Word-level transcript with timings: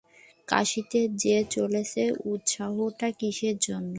কাশীতে 0.47 0.99
যে 1.23 1.35
চলেছ, 1.51 1.93
উৎসাহটা 2.25 3.07
কিসের 3.19 3.55
জন্যে? 3.61 3.89